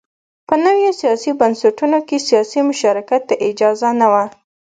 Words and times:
په 0.47 0.55
نویو 0.65 0.91
سیاسي 1.01 1.31
بنسټونو 1.39 1.97
کې 2.07 2.17
سیاسي 2.27 2.59
مشارکت 2.69 3.21
ته 3.29 3.35
اجازه 3.49 3.89
نه 3.99 4.07
وه. 4.11 4.25